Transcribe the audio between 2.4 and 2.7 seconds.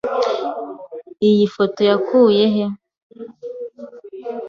he?